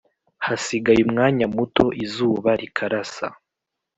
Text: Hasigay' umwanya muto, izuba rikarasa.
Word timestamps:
Hasigay' 0.45 1.05
umwanya 1.07 1.45
muto, 1.55 1.85
izuba 2.03 2.49
rikarasa. 2.61 3.27